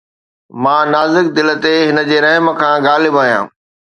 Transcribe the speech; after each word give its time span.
مان 0.61 0.83
نازڪ 0.93 1.25
دل 1.37 1.49
تي 1.63 1.73
هن 1.87 1.97
جي 2.09 2.17
رحم 2.25 2.45
کان 2.61 2.75
غالب 2.87 3.13
آهيان 3.23 3.45